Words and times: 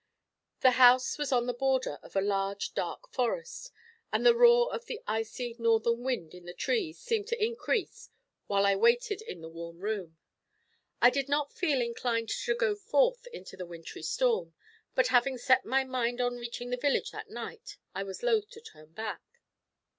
The 0.61 0.71
house 0.81 1.19
was 1.19 1.31
on 1.31 1.45
the 1.45 1.53
border 1.53 1.99
of 2.01 2.15
a 2.15 2.21
large, 2.21 2.73
dark 2.73 3.07
forest, 3.11 3.69
and 4.11 4.25
the 4.25 4.33
roar 4.33 4.73
of 4.73 4.85
the 4.87 4.99
icy 5.05 5.55
northern 5.59 5.99
wind 6.03 6.33
in 6.33 6.45
the 6.45 6.55
trees 6.55 6.97
seemed 6.97 7.27
to 7.27 7.43
increase 7.45 8.09
while 8.47 8.65
I 8.65 8.75
waited 8.75 9.21
in 9.21 9.41
the 9.41 9.47
warm 9.47 9.77
room. 9.77 10.17
I 11.03 11.11
did 11.11 11.29
not 11.29 11.53
feel 11.53 11.79
inclined 11.81 12.29
to 12.29 12.55
go 12.55 12.73
forth 12.73 13.27
into 13.31 13.55
the 13.55 13.67
wintry 13.67 14.01
storm, 14.01 14.55
but, 14.95 15.09
having 15.09 15.37
set 15.37 15.65
my 15.65 15.83
mind 15.83 16.19
on 16.19 16.35
reaching 16.37 16.71
the 16.71 16.77
village 16.77 17.11
that 17.11 17.29
night, 17.29 17.77
I 17.93 18.01
was 18.01 18.23
loath 18.23 18.49
to 18.53 18.59
turn 18.59 18.93
back. 18.93 19.21